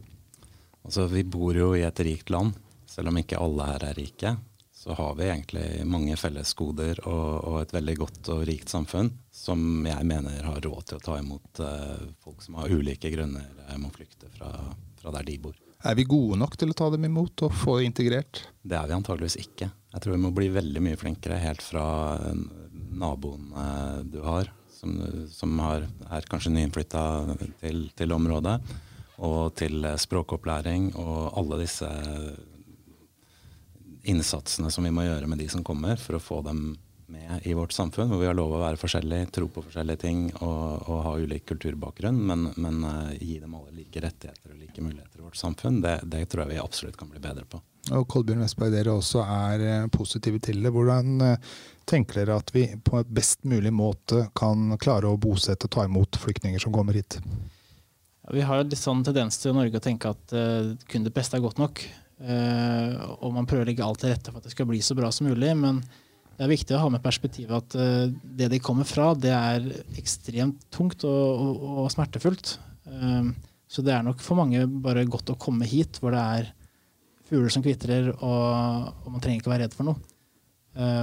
Altså, 0.85 1.07
vi 1.09 1.25
bor 1.25 1.57
jo 1.57 1.73
i 1.79 1.87
et 1.87 2.05
rikt 2.05 2.33
land, 2.35 2.53
selv 2.91 3.13
om 3.13 3.21
ikke 3.21 3.41
alle 3.41 3.71
her 3.71 3.89
er 3.89 3.97
rike 3.97 4.37
så 4.81 4.93
har 4.93 5.15
vi 5.15 5.27
egentlig 5.29 5.85
mange 5.85 6.15
fellesgoder 6.17 7.03
og, 7.05 7.33
og, 7.45 7.57
et 7.61 7.73
veldig 7.75 7.95
godt 8.01 8.31
og 8.33 8.47
rikt 8.49 8.73
samfunn 8.73 9.11
som 9.29 9.85
jeg 9.85 10.07
mener 10.09 10.47
har 10.47 10.63
råd 10.65 10.87
til 10.89 10.97
å 10.97 11.03
ta 11.05 11.19
imot 11.21 11.61
uh, 11.61 12.07
folk 12.25 12.41
som 12.41 12.57
av 12.63 12.73
ulike 12.73 13.11
grunner 13.13 13.45
uh, 13.67 13.75
må 13.77 13.91
flykte 13.93 14.31
fra, 14.39 14.49
fra, 15.03 15.13
der 15.19 15.29
de 15.29 15.37
bor. 15.45 15.59
Er 15.85 15.99
vi 16.01 16.09
gode 16.09 16.41
nok 16.41 16.57
til 16.57 16.73
å 16.73 16.79
ta 16.81 16.89
dem 16.95 17.05
imot 17.11 17.45
og 17.45 17.53
få 17.61 17.77
integrert? 17.85 18.47
Det 18.65 18.79
er 18.79 18.89
vi 18.89 18.97
antageligvis 18.97 19.37
ikke. 19.45 19.69
Jeg 19.69 20.01
tror 20.01 20.17
vi 20.17 20.25
må 20.25 20.33
bli 20.33 20.49
veldig 20.57 20.87
mye 20.89 21.01
flinkere 21.05 21.43
helt 21.45 21.61
fra 21.61 21.85
naboen 22.73 23.53
uh, 23.53 24.01
du 24.01 24.23
har, 24.25 24.49
som, 24.81 24.97
som 25.29 25.61
har, 25.61 25.85
er 26.09 26.33
kanskje 26.33 26.57
nyinnflytta 26.57 27.05
til, 27.61 27.91
til 28.01 28.17
området, 28.17 28.63
og 29.29 29.53
til 29.61 29.85
språkopplæring 30.01 30.95
og 30.97 31.35
alle 31.37 31.67
disse 31.67 31.91
innsatsene 34.09 34.71
som 34.71 34.87
vi 34.87 34.93
må 34.95 35.05
gjøre 35.05 35.29
med 35.31 35.41
de 35.43 35.49
som 35.53 35.65
kommer, 35.67 36.01
for 36.01 36.17
å 36.17 36.23
få 36.23 36.41
dem 36.47 36.79
med 37.11 37.41
i 37.43 37.55
vårt 37.55 37.73
samfunn, 37.73 38.09
hvor 38.09 38.21
vi 38.21 38.27
har 38.29 38.37
lov 38.39 38.53
å 38.55 38.61
være 38.63 38.79
forskjellige, 38.79 39.31
tro 39.35 39.49
på 39.51 39.65
forskjellige 39.65 40.03
ting 40.05 40.23
og, 40.41 40.87
og 40.87 41.01
ha 41.07 41.15
ulik 41.19 41.47
kulturbakgrunn, 41.51 42.21
men, 42.27 42.47
men 42.57 42.85
uh, 42.87 43.11
gi 43.19 43.39
dem 43.43 43.57
alle 43.59 43.75
like 43.75 44.03
rettigheter 44.03 44.55
og 44.55 44.61
like 44.61 44.85
muligheter 44.85 45.19
i 45.19 45.27
vårt 45.27 45.41
samfunn, 45.41 45.81
det, 45.85 45.99
det, 46.13 46.25
tror 46.31 46.45
jeg 46.45 46.55
vi 46.55 46.63
absolutt 46.63 46.99
kan 47.01 47.11
bli 47.11 47.23
bedre 47.23 47.47
på. 47.51 47.61
Og 47.97 48.07
Kolbjørn 48.13 48.45
Vestberg, 48.45 48.75
dere 48.75 48.95
også 48.95 49.25
er 49.25 49.67
uh, 49.67 49.91
positive 49.93 50.43
til 50.45 50.63
det. 50.63 50.73
Hvordan 50.75 51.25
uh, 51.25 51.55
tenker 51.91 52.23
dere 52.23 52.39
at 52.39 52.55
vi 52.55 52.67
på 52.85 53.01
et 53.01 53.15
best 53.21 53.43
mulig 53.49 53.73
måte 53.75 54.29
kan 54.39 54.77
klare 54.79 55.11
å 55.11 55.19
bosette 55.21 55.67
og 55.67 55.75
ta 55.75 55.89
imot 55.89 56.21
flyktninger 56.21 56.63
som 56.63 56.75
kommer 56.75 56.99
hit? 56.99 57.19
Vi 58.31 58.45
har 58.47 58.63
litt 58.63 58.79
sånn 58.79 59.03
tendens 59.03 59.41
til 59.43 59.51
i 59.51 59.57
Norge 59.57 59.81
å 59.81 59.83
tenke 59.83 60.13
at 60.13 60.33
kun 60.87 61.03
det 61.03 61.11
beste 61.11 61.35
er 61.35 61.43
godt 61.43 61.59
nok. 61.59 61.81
Uh, 62.21 63.17
og 63.25 63.33
man 63.33 63.47
prøver 63.49 63.65
å 63.65 63.71
legge 63.71 63.85
alt 63.85 64.03
til 64.03 64.13
rette 64.13 64.29
for 64.29 64.43
at 64.43 64.49
det 64.49 64.53
skal 64.53 64.69
bli 64.69 64.83
så 64.85 64.97
bra 64.99 65.09
som 65.15 65.29
mulig. 65.31 65.53
Men 65.57 65.81
det 66.37 66.45
er 66.45 66.53
viktig 66.53 66.77
å 66.77 66.83
ha 66.83 66.91
med 66.93 67.05
perspektivet 67.05 67.55
at 67.57 67.77
uh, 67.81 68.11
det 68.11 68.51
de 68.53 68.61
kommer 68.63 68.89
fra, 68.89 69.13
det 69.17 69.33
er 69.33 69.71
ekstremt 70.01 70.67
tungt 70.75 71.07
og, 71.09 71.47
og, 71.47 71.65
og 71.85 71.93
smertefullt. 71.95 72.59
Uh, 72.91 73.33
så 73.71 73.85
det 73.87 73.95
er 73.95 74.05
nok 74.05 74.21
for 74.25 74.41
mange 74.41 74.67
bare 74.85 75.07
godt 75.09 75.33
å 75.33 75.39
komme 75.41 75.69
hit 75.69 76.01
hvor 76.03 76.13
det 76.17 76.25
er 76.41 76.51
fugler 77.31 77.53
som 77.55 77.63
kvitrer, 77.63 78.11
og, 78.19 78.91
og, 79.05 79.11
man 79.15 79.23
trenger 79.23 79.41
ikke 79.41 79.53
være 79.53 79.69
redd 79.69 79.77
for 79.77 79.87
noe. 79.87 80.01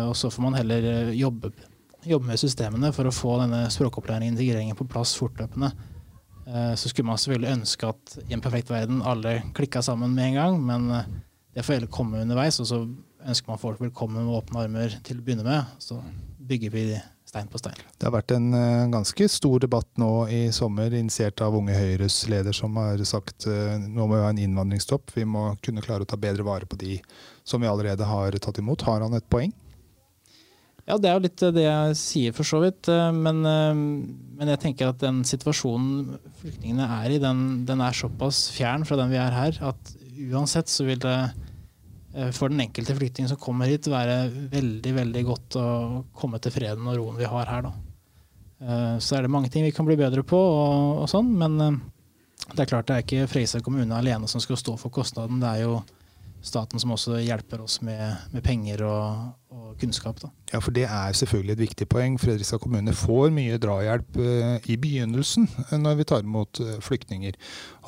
og 0.03 0.11
så 0.19 0.27
får 0.27 0.43
man 0.43 0.57
heller 0.59 1.13
jobbe, 1.15 1.53
jobbe, 2.03 2.27
med 2.27 2.41
systemene 2.41 2.89
for 2.91 3.07
å 3.07 3.13
få 3.15 3.37
denne 3.39 3.61
språkopplæringen 3.71 4.35
og 4.35 4.35
integreringen 4.35 4.75
på 4.75 4.89
plass 4.91 5.13
fortløpende. 5.15 5.69
Eh, 6.47 6.75
så 6.75 6.89
skulle 6.89 7.07
man 7.07 7.19
selvfølgelig 7.19 7.55
ønske 7.59 7.89
at 7.91 8.17
i 8.27 8.35
en 8.35 8.43
perfekt 8.43 8.71
verden 8.71 9.03
alle 9.03 9.41
klikka 9.57 9.81
sammen 9.83 10.15
med 10.15 10.29
en 10.29 10.39
gang, 10.39 10.61
men 10.63 10.89
eh, 10.95 11.11
det 11.55 11.65
får 11.65 11.79
heller 11.79 11.91
komme 11.91 12.21
underveis. 12.23 12.59
Og 12.63 12.69
så 12.69 12.79
ønsker 13.27 13.51
man 13.51 13.61
folk 13.61 13.81
velkommen 13.83 14.23
med 14.23 14.39
åpne 14.39 14.63
armer 14.63 14.97
til 15.03 15.19
å 15.19 15.25
begynne 15.25 15.45
med. 15.47 15.77
Så 15.83 15.99
bygger 16.47 16.71
vi 16.71 16.85
stein 17.27 17.49
på 17.51 17.59
stein. 17.59 17.75
Det 17.99 18.07
har 18.07 18.13
vært 18.15 18.31
en 18.31 18.53
uh, 18.55 18.87
ganske 18.87 19.25
stor 19.27 19.59
debatt 19.59 19.89
nå 19.99 20.11
i 20.31 20.45
sommer, 20.55 20.93
initiert 20.95 21.41
av 21.43 21.57
Unge 21.57 21.75
Høyres 21.75 22.21
leder, 22.31 22.55
som 22.55 22.77
har 22.79 23.03
sagt 23.03 23.49
nå 23.49 24.05
må 24.05 24.13
vi 24.13 24.21
ha 24.23 24.29
en 24.31 24.39
innvandringsstopp. 24.45 25.11
Vi 25.17 25.25
må 25.27 25.49
kunne 25.65 25.83
klare 25.83 26.07
å 26.07 26.09
ta 26.09 26.15
bedre 26.15 26.47
vare 26.47 26.69
på 26.69 26.79
de 26.79 27.01
som 27.43 27.59
vi 27.59 27.67
allerede 27.67 28.07
har 28.07 28.39
tatt 28.39 28.61
imot. 28.63 28.87
Har 28.87 29.03
han 29.03 29.17
et 29.19 29.27
poeng? 29.27 29.51
Ja, 30.87 30.95
det 30.95 31.09
er 31.09 31.17
jo 31.17 31.23
litt 31.25 31.41
det 31.55 31.63
jeg 31.65 31.95
sier, 31.99 32.35
for 32.35 32.47
så 32.47 32.61
vidt. 32.63 32.87
Men, 33.11 33.41
men 33.43 34.51
jeg 34.53 34.61
tenker 34.63 34.93
at 34.93 35.01
den 35.01 35.17
situasjonen 35.27 36.15
flyktningene 36.39 36.87
er 37.01 37.11
i, 37.11 37.17
den, 37.19 37.41
den, 37.67 37.83
er 37.83 37.97
såpass 37.97 38.45
fjern 38.55 38.87
fra 38.87 38.95
den 39.01 39.11
vi 39.11 39.19
er 39.19 39.35
her, 39.35 39.59
at 39.67 39.91
uansett 40.31 40.71
så 40.71 40.87
vil 40.87 41.01
det 41.03 41.17
Eh, 42.17 42.31
for 42.31 42.49
den 42.49 42.63
enkelte 42.63 42.95
flyktning 42.95 43.27
som 43.29 43.37
kommer 43.37 43.69
hit, 43.69 43.87
være 43.91 44.27
veldig 44.51 44.93
veldig 45.01 45.23
godt 45.27 45.57
å 45.59 45.67
komme 46.17 46.39
til 46.41 46.55
freden 46.55 46.87
og 46.89 46.97
roen 46.97 47.19
vi 47.19 47.29
har 47.29 47.51
her. 47.51 47.67
Da. 47.67 47.73
Eh, 48.57 48.95
så 49.03 49.17
er 49.17 49.25
det 49.25 49.33
mange 49.33 49.51
ting 49.53 49.65
vi 49.67 49.75
kan 49.75 49.85
bli 49.85 49.99
bedre 49.99 50.23
på, 50.25 50.37
og, 50.37 51.03
og 51.03 51.11
sånn, 51.11 51.29
men 51.37 51.59
eh, 51.61 51.77
det 52.55 52.63
er 52.63 52.71
klart 52.71 52.89
det 52.89 52.95
er 52.95 53.05
ikke 53.05 53.29
Freisa 53.29 53.61
kommune 53.61 53.97
alene 53.97 54.29
som 54.31 54.41
skal 54.41 54.57
stå 54.57 54.77
for 54.81 54.93
kostnaden. 54.93 55.41
Det 55.43 55.51
er 55.51 55.65
jo 55.67 55.77
staten 56.45 56.79
som 56.79 56.93
også 56.93 57.19
hjelper 57.21 57.61
oss 57.63 57.79
med, 57.85 58.29
med 58.31 58.43
penger 58.45 58.83
og, 58.87 59.33
og 59.53 59.67
kunnskap. 59.81 60.19
Da. 60.21 60.29
Ja, 60.53 60.61
for 60.63 60.75
Det 60.75 60.85
er 60.85 61.17
selvfølgelig 61.17 61.55
et 61.55 61.63
viktig 61.65 61.87
poeng. 61.91 62.17
Fredrikstad 62.21 62.61
kommune 62.63 62.93
får 62.95 63.31
mye 63.35 63.59
drahjelp 63.61 64.19
uh, 64.21 64.55
i 64.69 64.77
begynnelsen 64.79 65.47
uh, 65.47 65.75
når 65.81 66.01
vi 66.01 66.07
tar 66.11 66.25
imot 66.25 66.61
uh, 66.63 66.77
flyktninger. 66.83 67.37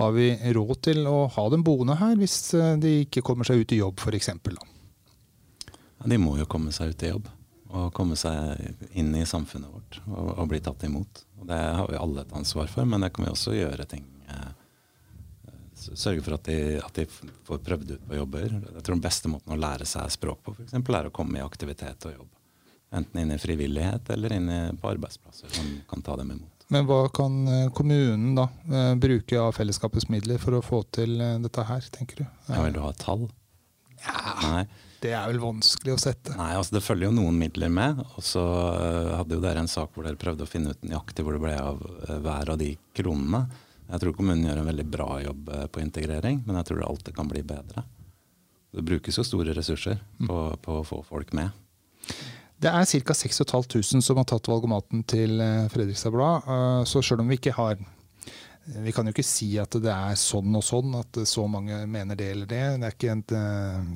Har 0.02 0.14
vi 0.18 0.32
råd 0.56 0.76
til 0.90 1.08
å 1.10 1.28
ha 1.36 1.48
dem 1.54 1.66
boende 1.66 1.98
her 2.00 2.18
hvis 2.20 2.40
de 2.82 3.00
ikke 3.06 3.26
kommer 3.26 3.48
seg 3.48 3.64
ut 3.64 3.76
i 3.76 3.82
jobb 3.82 4.00
f.eks.? 4.02 4.32
Ja, 6.00 6.08
de 6.08 6.22
må 6.22 6.38
jo 6.40 6.48
komme 6.50 6.74
seg 6.76 6.94
ut 6.94 7.06
i 7.06 7.14
jobb 7.14 7.28
og 7.70 7.92
komme 7.94 8.16
seg 8.18 8.88
inn 8.98 9.12
i 9.14 9.28
samfunnet 9.30 9.70
vårt 9.70 10.00
og, 10.08 10.30
og 10.42 10.48
bli 10.50 10.62
tatt 10.66 10.82
imot. 10.88 11.26
Og 11.38 11.52
Det 11.52 11.60
har 11.60 11.86
vi 11.92 12.00
alle 12.00 12.24
et 12.24 12.34
ansvar 12.34 12.72
for, 12.72 12.88
men 12.90 13.06
det 13.06 13.12
kan 13.14 13.28
vi 13.28 13.34
også 13.36 13.54
gjøre 13.54 13.86
ting 13.92 14.08
sørge 15.80 16.24
for 16.26 16.38
at 16.38 16.50
de, 16.50 16.60
at 16.82 17.00
de, 17.00 17.08
får 17.48 17.64
prøvd 17.66 17.96
ut 17.96 18.06
på 18.10 18.20
jobber. 18.20 18.54
Jeg 18.60 18.84
tror 18.84 18.96
Den 18.96 19.06
beste 19.06 19.32
måten 19.32 19.56
å 19.56 19.60
lære 19.60 19.88
seg 19.90 20.12
språk 20.14 20.44
på 20.44 20.54
for 20.56 20.66
eksempel, 20.68 21.00
er 21.00 21.10
å 21.10 21.16
komme 21.16 21.40
i 21.40 21.46
aktivitet 21.46 22.10
og 22.10 22.16
jobb. 22.18 22.30
Enten 23.00 23.22
inn 23.22 23.36
i 23.36 23.42
frivillighet 23.42 24.10
eller 24.16 24.34
inn 24.34 24.50
på 24.82 24.90
arbeidsplasser 24.90 25.52
som 25.54 25.76
kan 25.90 26.02
ta 26.06 26.16
dem 26.18 26.34
imot. 26.34 26.60
Men 26.70 26.86
hva 26.86 27.08
kan 27.14 27.38
eh, 27.50 27.70
kommunen 27.74 28.36
da 28.38 28.46
eh, 28.70 28.92
bruke 29.02 29.40
av 29.42 29.56
fellesskapets 29.58 30.10
midler 30.14 30.42
for 30.42 30.58
å 30.58 30.66
få 30.66 30.84
til 30.94 31.18
eh, 31.18 31.40
dette 31.42 31.66
her, 31.66 31.88
tenker 31.96 32.22
du? 32.22 32.28
Ja, 32.46 32.62
Vil 32.62 32.76
du 32.76 32.84
ha 32.84 32.92
tall? 32.98 33.26
Ja, 34.04 34.36
Nei. 34.44 34.68
Det 35.00 35.14
er 35.16 35.30
vel 35.32 35.40
vanskelig 35.40 35.94
å 35.96 36.02
sette. 36.02 36.34
Nei, 36.36 36.52
altså 36.60 36.76
Det 36.76 36.84
følger 36.84 37.08
jo 37.08 37.16
noen 37.16 37.38
midler 37.40 37.72
med. 37.72 38.02
Og 38.20 38.26
så 38.28 38.44
hadde 39.16 39.38
jo 39.38 39.44
dere 39.46 39.64
en 39.64 39.72
sak 39.72 39.94
hvor 39.96 40.04
dere 40.04 40.20
prøvde 40.20 40.44
å 40.44 40.50
finne 40.50 40.74
ut 40.76 40.82
nøyaktig 40.84 41.24
hvor 41.24 41.38
det 41.38 41.44
ble 41.46 41.54
av 41.56 41.80
hver 42.20 42.52
av 42.52 42.60
de 42.60 42.74
kronene. 43.00 43.46
Jeg 43.90 44.04
tror 44.04 44.14
kommunen 44.14 44.46
gjør 44.46 44.62
en 44.62 44.70
veldig 44.70 44.86
bra 44.90 45.08
jobb 45.24 45.50
eh, 45.54 45.66
på 45.74 45.82
integrering, 45.82 46.44
men 46.46 46.60
jeg 46.60 46.70
tror 46.70 46.82
det 46.82 46.90
alltid 46.90 47.16
kan 47.18 47.30
bli 47.32 47.42
bedre. 47.46 47.86
Det 48.70 48.86
brukes 48.86 49.18
jo 49.18 49.26
store 49.26 49.56
ressurser 49.58 49.98
mm. 50.20 50.28
på, 50.30 50.42
på 50.62 50.76
å 50.78 50.86
få 50.86 51.02
folk 51.08 51.34
med. 51.38 51.50
Det 52.60 52.70
er 52.70 52.86
ca. 52.86 53.16
6500 53.16 54.04
som 54.04 54.20
har 54.20 54.28
tatt 54.30 54.52
valgomaten 54.52 55.02
til 55.10 55.42
eh, 55.42 55.66
Fredrikstad 55.74 56.14
Blad. 56.14 56.46
Eh, 56.46 56.84
så 56.92 57.02
selv 57.02 57.24
om 57.24 57.32
vi 57.32 57.40
ikke 57.42 57.56
har 57.58 57.80
Vi 58.70 58.92
kan 58.94 59.08
jo 59.08 59.16
ikke 59.16 59.26
si 59.26 59.48
at 59.58 59.74
det 59.82 59.90
er 59.90 60.18
sånn 60.20 60.54
og 60.54 60.62
sånn, 60.62 60.94
at 61.00 61.18
så 61.26 61.48
mange 61.50 61.80
mener 61.90 62.20
det 62.20 62.28
eller 62.36 62.46
det. 62.46 62.66
Det 62.78 62.86
er 62.86 62.94
ikke 62.94 63.14
en, 63.16 63.24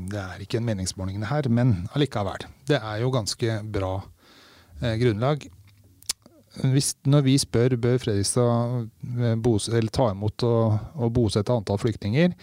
det 0.09 0.21
er 0.23 0.41
ikke 0.41 0.57
en 0.57 0.65
meningsmåling 0.65 1.21
her, 1.29 1.45
men 1.45 1.75
allikevel. 1.93 2.47
Det 2.65 2.79
er 2.79 3.03
jo 3.03 3.11
ganske 3.13 3.59
bra 3.69 3.91
grunnlag 4.81 5.45
hvis, 6.61 6.91
når 7.09 7.23
vi 7.25 7.33
spør 7.41 7.73
bør 7.81 7.97
Fredrikstad 8.01 8.85
eh, 9.17 9.87
ta 9.89 10.09
imot 10.11 10.45
og, 10.45 10.75
og, 10.93 11.09
bosette 11.15 11.53
antall 11.53 11.79
flyktninger, 11.81 12.35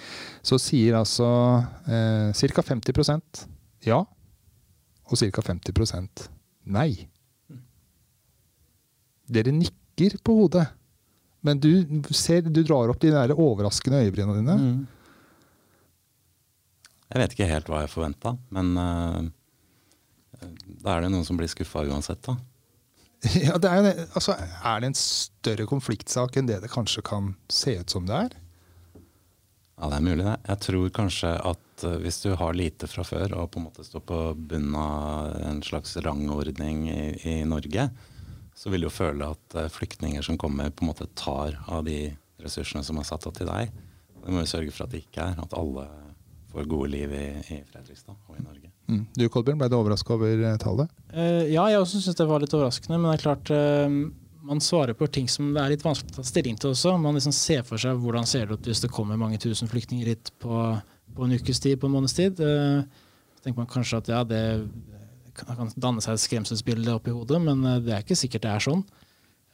så 0.43 0.59
sier 0.59 0.99
altså 0.99 1.29
eh, 1.87 2.35
ca. 2.35 2.64
50% 2.73 3.45
ja 3.87 4.00
og 4.02 5.19
ca. 5.19 5.45
50% 5.47 6.26
nei. 6.75 6.90
Dere 9.31 9.55
nikker 9.55 10.19
på 10.26 10.35
hodet, 10.43 10.67
men 11.47 11.62
du, 11.62 11.71
ser, 12.11 12.43
du 12.50 12.62
drar 12.67 12.90
opp 12.90 13.00
de 13.02 13.12
der 13.14 13.35
overraskende 13.37 14.02
øyebrynene 14.05 14.40
dine. 14.40 14.57
Mm. 14.59 14.81
Jeg 17.11 17.23
vet 17.23 17.35
ikke 17.35 17.50
helt 17.50 17.71
hva 17.71 17.85
jeg 17.85 17.90
forventa, 17.90 18.35
men 18.55 18.75
uh, 18.79 19.23
da 20.83 20.97
er 20.97 21.07
det 21.07 21.12
noen 21.14 21.26
som 21.26 21.38
blir 21.38 21.50
skuffa 21.50 21.83
uansett. 21.87 22.23
da. 22.26 22.37
Ja, 23.47 23.59
det 23.61 23.69
er, 23.69 23.89
altså, 24.17 24.37
er, 24.39 24.81
det 24.81 24.91
en 24.91 24.97
større 24.97 25.67
konfliktsak 25.69 26.39
enn 26.41 26.49
det 26.49 26.62
det 26.62 26.71
kanskje 26.73 27.05
kan 27.05 27.35
se 27.53 27.77
ut 27.81 27.93
som 27.93 28.07
det 28.09 28.17
er? 28.17 28.37
Ja, 29.81 29.89
det 29.89 29.99
er 29.99 30.05
mulig, 30.05 30.25
det. 30.25 30.37
Jeg 30.49 30.62
tror 30.67 30.95
kanskje 30.97 31.33
at 31.50 31.85
uh, 31.85 31.99
hvis 32.00 32.21
du 32.25 32.31
har 32.37 32.57
lite 32.57 32.89
fra 32.89 33.05
før 33.05 33.37
og 33.41 33.50
på 33.53 33.61
en 33.61 33.67
måte 33.69 33.85
står 33.85 34.05
på 34.09 34.21
bunnen 34.37 34.77
av 34.77 35.37
en 35.50 35.61
slags 35.65 35.97
rangordning 36.05 36.87
i, 36.93 37.05
i 37.29 37.37
Norge, 37.49 37.89
så 38.57 38.73
vil 38.73 38.85
du 38.85 38.89
jo 38.91 38.93
føle 38.93 39.31
at 39.33 39.57
uh, 39.57 39.69
flyktninger 39.73 40.25
som 40.25 40.41
kommer, 40.41 40.73
på 40.73 40.85
en 40.85 40.93
måte 40.93 41.09
tar 41.17 41.57
av 41.69 41.85
de 41.89 42.11
ressursene 42.41 42.85
som 42.85 43.00
er 43.00 43.09
satt 43.09 43.29
av 43.29 43.37
til 43.37 43.49
deg. 43.49 43.73
Det 44.21 44.33
må 44.33 44.43
vi 44.43 44.53
sørge 44.53 44.73
for 44.73 44.85
at 44.85 44.93
det 44.93 45.05
ikke 45.05 45.29
er. 45.33 45.41
At 45.41 45.57
alle 45.57 45.87
får 46.52 46.64
gode 46.64 46.88
liv 46.88 47.12
i, 47.12 47.26
i 47.54 47.61
Fredrikstad 47.71 48.16
og 48.26 48.38
i 48.38 48.42
Norge. 48.42 48.71
Mm. 48.90 49.04
Du 49.14 49.26
Kolbjørn, 49.30 49.59
ble 49.61 49.69
du 49.71 49.76
overraska 49.78 50.16
over 50.16 50.42
eh, 50.49 50.57
tallet? 50.62 50.90
Uh, 51.12 51.47
ja, 51.47 51.66
jeg 51.71 51.83
også 51.83 52.00
syns 52.02 52.19
det 52.19 52.26
var 52.26 52.42
litt 52.42 52.54
overraskende. 52.57 52.99
Men 52.99 53.11
det 53.11 53.19
er 53.19 53.25
klart 53.25 53.52
uh, 53.54 53.99
man 54.50 54.62
svarer 54.64 54.97
på 54.99 55.09
ting 55.12 55.28
som 55.30 55.52
det 55.54 55.62
er 55.62 55.75
litt 55.75 55.85
vanskelig 55.87 56.14
å 56.14 56.21
ta 56.21 56.26
stilling 56.26 56.59
til 56.61 56.73
også. 56.73 56.97
Man 56.99 57.19
liksom 57.19 57.35
ser 57.37 57.62
for 57.66 57.80
seg 57.80 57.99
hvordan 58.02 58.26
ser 58.28 58.49
det 58.49 58.59
ut 58.59 58.71
hvis 58.71 58.83
det 58.83 58.92
kommer 58.95 59.21
mange 59.21 59.38
tusen 59.42 59.71
flyktninger 59.71 60.11
hit 60.11 60.33
på, 60.42 60.62
på 61.16 61.26
en 61.26 61.37
ukes 61.37 61.62
tid, 61.62 61.78
på 61.80 61.90
en 61.90 61.95
måneds 61.99 62.16
tid. 62.19 62.40
Uh, 62.42 62.83
så 63.37 63.47
tenker 63.47 63.62
man 63.62 63.71
kanskje 63.71 64.02
at 64.02 64.11
ja, 64.12 64.25
det 64.26 64.42
kan 65.38 65.71
danne 65.78 66.02
seg 66.04 66.16
et 66.16 66.25
skremselsbilde 66.25 66.99
oppi 66.99 67.14
hodet, 67.14 67.38
men 67.40 67.62
det 67.87 67.95
er 67.95 68.02
ikke 68.02 68.19
sikkert 68.19 68.42
det 68.45 68.50
er 68.50 68.64
sånn. 68.64 68.83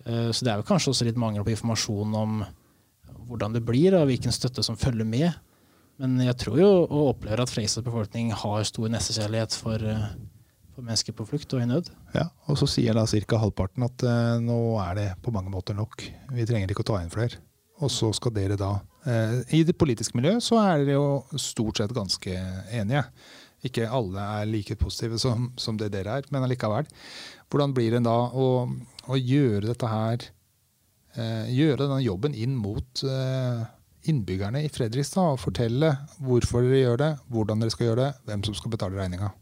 Så 0.07 0.43
det 0.43 0.51
er 0.51 0.59
vel 0.59 0.67
kanskje 0.67 0.91
også 0.91 1.07
litt 1.07 1.19
mangel 1.21 1.45
på 1.47 1.53
informasjon 1.53 2.15
om 2.19 2.41
hvordan 3.29 3.55
det 3.55 3.63
blir, 3.67 3.95
og 3.95 4.09
hvilken 4.09 4.35
støtte 4.35 4.65
som 4.67 4.79
følger 4.81 5.07
med. 5.07 5.37
Men 6.03 6.19
jeg 6.21 6.37
tror 6.43 6.59
jo 6.61 6.71
og 6.85 7.13
opplever 7.15 7.41
at 7.43 7.53
Fredrikstads 7.53 7.87
befolkning 7.87 8.33
har 8.37 8.67
stor 8.69 8.91
nestekjærlighet 8.93 9.57
for, 9.57 9.81
eh, 9.81 10.09
for, 10.75 10.85
mennesker 10.85 11.17
på 11.17 11.27
flukt 11.29 11.55
og 11.57 11.63
i 11.63 11.69
nød. 11.71 11.89
Ja, 12.15 12.29
Og 12.49 12.59
så 12.61 12.69
sier 12.69 12.95
da 12.95 13.07
ca. 13.07 13.39
halvparten 13.41 13.87
at 13.87 14.05
eh, 14.05 14.37
nå 14.45 14.77
er 14.83 14.95
det 14.95 15.09
på 15.23 15.33
mange 15.33 15.51
måter 15.51 15.75
nok. 15.75 16.05
Vi 16.33 16.47
trenger 16.49 16.69
ikke 16.71 16.85
å 16.85 16.91
ta 16.93 17.01
inn 17.01 17.13
flere. 17.13 17.41
Og 17.81 17.91
så 17.93 18.13
skal 18.17 18.33
dere 18.33 18.57
da 18.57 18.79
eh, 19.05 19.41
I 19.53 19.65
det 19.69 19.77
politiske 19.77 20.17
miljøet 20.17 20.45
så 20.45 20.61
er 20.61 20.85
dere 20.85 20.97
jo 20.97 21.41
stort 21.41 21.81
sett 21.81 21.97
ganske 21.97 22.37
enige. 22.73 23.05
Ikke 23.65 23.89
alle 23.89 24.21
er 24.21 24.49
like 24.49 24.77
positive 24.77 25.19
som, 25.19 25.51
som 25.57 25.77
det 25.81 25.91
dere 25.93 26.21
er, 26.21 26.29
men 26.31 26.45
allikevel. 26.45 26.89
Hvordan 27.49 27.73
blir 27.77 27.97
det 27.97 28.05
da 28.05 28.17
å, 28.37 28.69
å 29.09 29.17
gjøre 29.17 29.71
dette 29.71 29.89
her 29.89 30.29
eh, 31.17 31.49
Gjøre 31.57 31.87
denne 31.87 32.05
jobben 32.05 32.37
inn 32.37 32.57
mot 32.59 33.05
innbyggerne 34.11 34.63
i 34.65 34.71
Fredrikstad 34.73 35.35
og 35.35 35.43
fortelle 35.43 35.93
hvorfor 36.23 36.65
dere 36.65 36.83
gjør 36.83 37.03
det, 37.03 37.11
hvordan 37.33 37.63
dere 37.63 37.75
skal 37.75 37.91
gjøre 37.91 38.05
det, 38.05 38.13
hvem 38.29 38.47
som 38.47 38.57
skal 38.59 38.73
betale 38.73 38.99
regninga. 38.99 39.33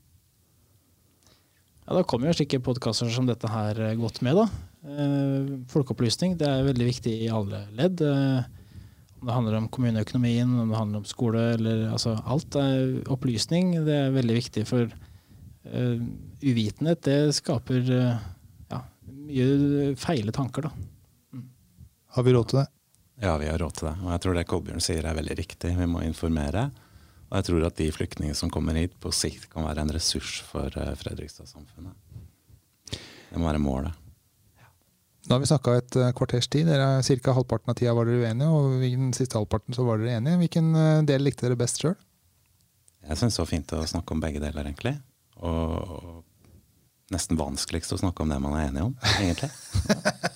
Ja, 1.84 1.96
Da 1.98 2.04
kommer 2.08 2.30
jo 2.30 2.36
slike 2.38 2.62
podkaster 2.64 3.10
som 3.12 3.28
dette 3.28 3.48
her 3.50 3.80
eh, 3.90 3.96
godt 4.00 4.22
med. 4.24 4.40
da. 4.40 4.46
Eh, 4.84 5.54
folkeopplysning 5.72 6.38
det 6.40 6.48
er 6.48 6.68
veldig 6.68 6.86
viktig 6.88 7.14
i 7.26 7.32
alle 7.32 7.66
ledd. 7.76 8.00
Eh, 8.00 8.44
om 9.24 9.28
det 9.28 9.36
handler 9.36 9.58
om 9.58 9.68
kommuneøkonomien, 9.72 10.58
om 10.60 10.68
det 10.68 10.78
handler 10.78 11.00
om 11.00 11.08
skole, 11.08 11.42
eller 11.56 11.86
altså 11.92 12.18
alt. 12.24 12.56
er 12.60 13.08
Opplysning 13.12 13.72
det 13.86 13.94
er 13.96 14.12
veldig 14.12 14.36
viktig. 14.36 14.66
For 14.68 14.84
uh, 14.84 16.02
uvitenhet 16.44 17.00
det 17.08 17.32
skaper 17.32 17.88
uh, 17.88 18.18
ja, 18.68 18.82
mye 19.08 19.94
feile 19.96 20.34
tanker. 20.36 20.68
da. 20.68 20.74
Mm. 21.32 21.46
Har 22.18 22.28
vi 22.28 22.36
råd 22.36 22.50
til 22.52 22.60
det? 22.60 22.66
Ja, 23.22 23.36
vi 23.38 23.48
har 23.48 23.58
råd 23.58 23.76
til 23.78 23.88
det. 23.88 23.94
Og 24.02 24.10
jeg 24.10 24.22
tror 24.24 24.36
det 24.36 24.46
Kolbjørn 24.50 24.82
sier 24.82 25.06
er 25.06 25.16
veldig 25.16 25.36
riktig. 25.38 25.74
Vi 25.78 25.86
må 25.90 26.02
informere. 26.02 26.68
Og 27.30 27.36
jeg 27.38 27.48
tror 27.48 27.66
at 27.68 27.76
de 27.78 27.90
flyktningene 27.94 28.38
som 28.38 28.50
kommer 28.52 28.76
hit, 28.78 28.94
på 29.00 29.12
sikt 29.14 29.48
kan 29.52 29.66
være 29.66 29.84
en 29.84 29.92
ressurs 29.94 30.40
for 30.48 30.74
uh, 30.78 30.94
Fredrikstad-samfunnet. 30.98 31.94
Det 32.94 33.40
må 33.40 33.48
være 33.48 33.62
målet. 33.62 34.00
Da 35.24 35.36
har 35.36 35.40
vi 35.40 35.48
snakka 35.48 35.78
et 35.78 35.96
uh, 35.98 36.10
kvarters 36.16 36.50
tid. 36.52 36.68
Dere 36.68 37.00
Ca. 37.02 37.34
halvparten 37.38 37.72
av 37.72 37.78
tida 37.78 37.94
var 37.96 38.10
dere 38.10 38.26
uenige, 38.26 38.50
og 38.50 38.84
i 38.84 38.92
den 38.92 39.14
siste 39.16 39.38
halvparten 39.38 39.76
så 39.76 39.86
var 39.86 40.02
dere 40.02 40.18
enige. 40.18 40.42
Hvilken 40.42 40.74
uh, 40.76 41.00
del 41.06 41.24
likte 41.24 41.46
dere 41.46 41.58
best 41.58 41.80
sjøl? 41.80 41.96
Jeg 43.04 43.20
syns 43.20 43.36
det 43.36 43.44
var 43.44 43.50
fint 43.50 43.74
å 43.76 43.82
snakke 43.88 44.16
om 44.16 44.22
begge 44.22 44.42
deler, 44.42 44.66
egentlig. 44.66 44.96
Og, 45.42 45.96
og 45.98 47.12
nesten 47.14 47.38
vanskeligst 47.40 47.94
å 47.94 48.00
snakke 48.00 48.24
om 48.24 48.32
det 48.32 48.40
man 48.42 48.56
er 48.58 48.70
enige 48.70 48.88
om, 48.90 48.94
egentlig. 49.20 49.50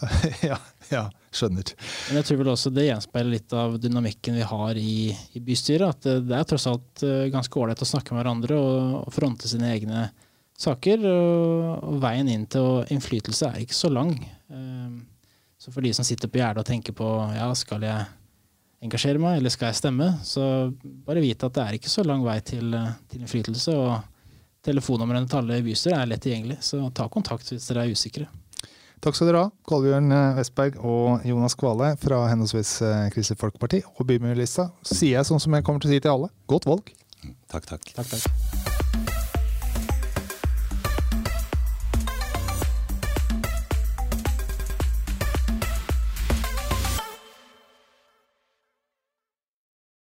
ja, 0.50 0.58
ja, 0.92 1.02
skjønner. 1.34 1.72
Men 2.08 2.20
jeg 2.20 2.28
tror 2.28 2.40
vel 2.42 2.50
også 2.52 2.72
det 2.74 2.86
gjenspeiler 2.86 3.32
litt 3.34 3.54
av 3.56 3.76
dynamikken 3.82 4.38
vi 4.38 4.46
har 4.46 4.78
i, 4.78 5.10
i 5.34 5.42
bystyret. 5.44 5.96
At 5.96 6.06
det, 6.06 6.16
det 6.30 6.38
er 6.38 6.48
tross 6.48 6.68
alt 6.70 7.04
eh, 7.06 7.28
ganske 7.32 7.60
ålreit 7.60 7.82
å 7.82 7.88
snakke 7.88 8.14
med 8.14 8.22
hverandre 8.22 8.58
og, 8.58 8.98
og 9.02 9.14
fronte 9.14 9.50
sine 9.50 9.72
egne 9.74 10.08
saker. 10.58 11.06
Og, 11.08 11.88
og 11.90 12.02
veien 12.04 12.30
inn 12.32 12.46
til 12.50 12.84
innflytelse 12.94 13.50
er 13.50 13.64
ikke 13.64 13.78
så 13.78 13.90
lang. 13.92 14.14
Um, 14.48 15.02
så 15.58 15.74
for 15.74 15.82
de 15.84 15.92
som 15.96 16.06
sitter 16.06 16.30
på 16.30 16.38
gjerdet 16.38 16.62
og 16.62 16.68
tenker 16.68 16.94
på 16.96 17.08
ja, 17.34 17.48
skal 17.58 17.82
jeg 17.82 18.06
engasjere 18.84 19.18
meg, 19.18 19.40
eller 19.40 19.50
skal 19.50 19.72
jeg 19.72 19.80
stemme, 19.80 20.12
så 20.22 20.70
bare 21.06 21.22
vite 21.24 21.48
at 21.48 21.56
det 21.56 21.64
er 21.64 21.78
ikke 21.80 21.90
så 21.90 22.04
lang 22.06 22.22
vei 22.22 22.38
til, 22.46 22.76
til 23.10 23.24
innflytelse. 23.24 23.74
og 23.74 24.62
Telefonnummeret 24.68 25.26
til 25.30 25.40
alle 25.40 25.58
bystyret 25.66 25.98
er 25.98 26.10
lett 26.12 26.22
tilgjengelig, 26.22 26.60
så 26.62 26.84
ta 26.94 27.08
kontakt 27.10 27.50
hvis 27.50 27.66
dere 27.70 27.86
er 27.86 27.94
usikre. 27.94 28.28
Takk 28.98 29.14
skal 29.14 29.30
dere 29.30 29.44
ha, 29.44 29.50
Kolbjørn 29.68 30.10
Vestberg 30.38 30.80
og 30.82 31.26
Jonas 31.28 31.54
Kvale 31.58 31.92
fra 32.02 32.24
henholdsvis 32.32 32.72
eh, 32.82 33.04
Kristelig 33.14 33.38
Folkeparti 33.44 33.82
og 33.94 34.02
Bymiljølista. 34.08 34.70
Sier 34.82 35.20
jeg 35.20 35.30
sånn 35.30 35.42
som 35.44 35.54
jeg 35.54 35.66
kommer 35.66 35.84
til 35.84 35.92
å 35.92 35.94
si 35.94 36.02
til 36.02 36.16
alle, 36.16 36.32
godt 36.50 36.66
valg. 36.66 36.92
Takk, 37.52 37.70
takk. 37.70 37.90
Takk, 37.94 38.14
takk. 38.16 38.87